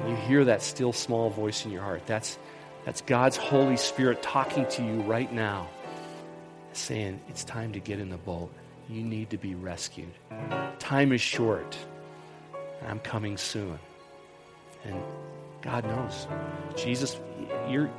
[0.00, 2.06] And you hear that still small voice in your heart.
[2.06, 2.38] That's,
[2.84, 5.68] that's God's Holy Spirit talking to you right now,
[6.72, 8.52] saying, It's time to get in the boat.
[8.88, 10.12] You need to be rescued.
[10.78, 11.76] Time is short.
[12.86, 13.78] I'm coming soon.
[14.84, 15.02] And
[15.62, 16.26] God knows.
[16.76, 17.18] Jesus,
[17.68, 17.90] you're,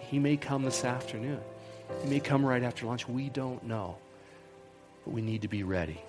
[0.00, 1.40] He may come this afternoon.
[2.02, 3.08] He may come right after lunch.
[3.08, 3.96] We don't know.
[5.04, 6.00] But we need to be ready.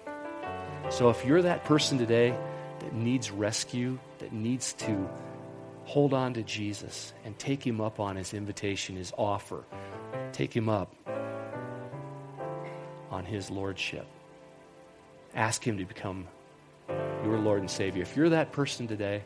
[0.89, 2.35] So if you're that person today
[2.79, 5.09] that needs rescue, that needs to
[5.85, 9.63] hold on to Jesus and take him up on his invitation, his offer,
[10.31, 10.93] take him up
[13.11, 14.07] on his lordship.
[15.35, 16.27] Ask him to become
[17.23, 18.01] your Lord and Savior.
[18.01, 19.23] If you're that person today,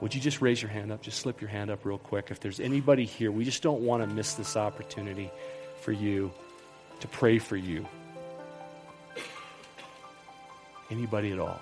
[0.00, 1.02] would you just raise your hand up?
[1.02, 2.30] Just slip your hand up real quick.
[2.30, 5.30] If there's anybody here, we just don't want to miss this opportunity
[5.80, 6.30] for you
[7.00, 7.86] to pray for you.
[10.90, 11.60] Anybody at all?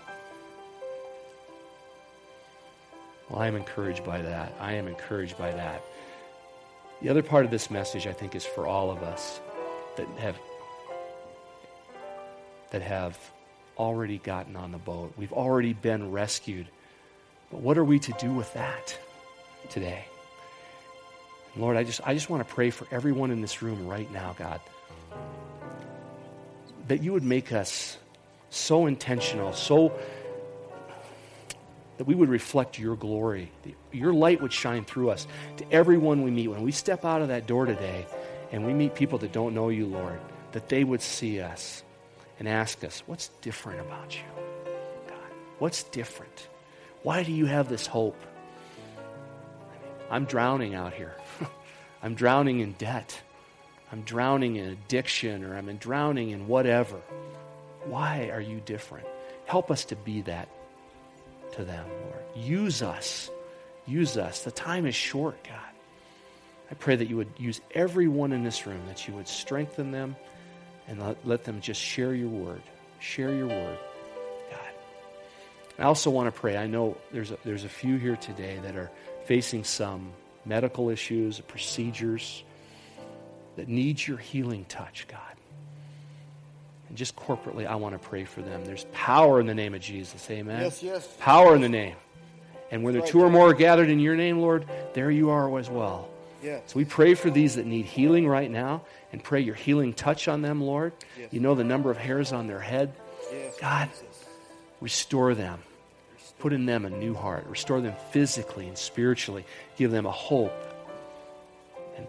[3.30, 4.54] Well, I am encouraged by that.
[4.60, 5.82] I am encouraged by that.
[7.00, 9.40] The other part of this message, I think, is for all of us
[9.96, 10.38] that have
[12.70, 13.18] that have
[13.78, 15.12] already gotten on the boat.
[15.16, 16.66] We've already been rescued.
[17.54, 18.98] But what are we to do with that
[19.70, 20.06] today?
[21.54, 24.34] Lord, I just, I just want to pray for everyone in this room right now,
[24.36, 24.60] God,
[26.88, 27.96] that you would make us
[28.50, 29.92] so intentional, so
[31.98, 33.52] that we would reflect your glory.
[33.92, 35.28] Your light would shine through us
[35.58, 36.48] to everyone we meet.
[36.48, 38.04] When we step out of that door today
[38.50, 40.18] and we meet people that don't know you, Lord,
[40.50, 41.84] that they would see us
[42.40, 44.24] and ask us, What's different about you,
[45.06, 45.30] God?
[45.60, 46.48] What's different?
[47.04, 48.16] Why do you have this hope?
[50.10, 51.14] I'm drowning out here.
[52.02, 53.20] I'm drowning in debt.
[53.92, 56.96] I'm drowning in addiction or I'm drowning in whatever.
[57.84, 59.06] Why are you different?
[59.44, 60.48] Help us to be that
[61.52, 62.24] to them, Lord.
[62.34, 63.30] Use us.
[63.86, 64.42] Use us.
[64.42, 65.60] The time is short, God.
[66.70, 70.16] I pray that you would use everyone in this room, that you would strengthen them
[70.88, 72.62] and let, them just share your word.
[72.98, 73.78] Share your word.
[75.78, 76.56] I also want to pray.
[76.56, 78.90] I know there's a, there's a few here today that are
[79.24, 80.12] facing some
[80.44, 82.44] medical issues, procedures
[83.56, 85.20] that need your healing touch, God.
[86.88, 88.64] And just corporately, I want to pray for them.
[88.64, 90.30] There's power in the name of Jesus.
[90.30, 90.62] Amen.
[90.62, 91.08] Yes, yes.
[91.18, 91.96] Power in the name.
[92.70, 95.58] And where there two or more are gathered in your name, Lord, there you are
[95.58, 96.08] as well.
[96.42, 96.62] Yes.
[96.66, 100.28] So we pray for these that need healing right now and pray your healing touch
[100.28, 100.92] on them, Lord.
[101.18, 101.32] Yes.
[101.32, 102.92] You know the number of hairs on their head.
[103.32, 103.88] Yes, God.
[104.84, 105.62] Restore them.
[106.40, 107.46] Put in them a new heart.
[107.46, 109.46] Restore them physically and spiritually.
[109.78, 110.52] Give them a hope
[111.96, 112.06] and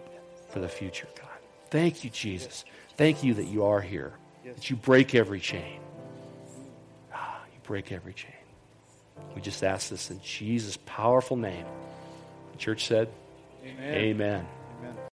[0.50, 1.30] for the future, God.
[1.70, 2.66] Thank you, Jesus.
[2.98, 4.12] Thank you that you are here,
[4.44, 5.80] that you break every chain.
[7.14, 8.44] Ah, you break every chain.
[9.34, 11.64] We just ask this in Jesus' powerful name.
[12.52, 13.08] The church said,
[13.64, 13.94] Amen.
[13.94, 14.46] Amen.